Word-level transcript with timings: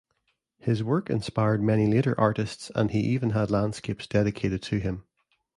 His 0.57 0.83
work 0.83 1.11
inspired 1.11 1.61
many 1.61 1.85
later 1.85 2.19
artists 2.19 2.71
and 2.73 2.89
he 2.89 3.01
even 3.01 3.29
had 3.33 3.51
landscapes 3.51 4.07
dedicated 4.07 4.63
to 4.63 4.79
him. 4.79 5.03